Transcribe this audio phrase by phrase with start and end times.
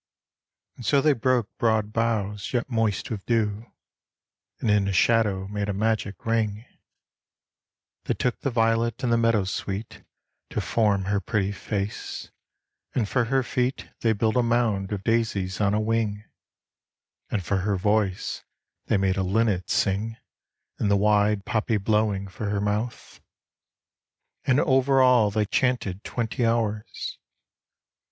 [0.77, 3.71] And so they broke broad boughs yet moist with dew,
[4.59, 6.65] And in a shadow made a magic ring:
[8.05, 10.01] They took the violet and the meadow sweet
[10.49, 12.31] To form her pretty face,
[12.95, 16.23] and for her feet They built a mound of daisies on a wing,
[17.29, 18.43] And for her voice
[18.87, 20.17] they made a linnet sing
[20.79, 23.21] In the wide poppy blowing for her mouth.
[24.45, 27.19] And over all they chanted twenty hours.